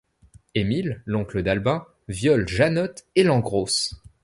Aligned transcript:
Emile, 0.55 1.03
l'oncle 1.05 1.43
d'Albin 1.43 1.85
viole 2.07 2.47
Janotte 2.47 3.05
et 3.15 3.21
l'engrosse. 3.21 4.01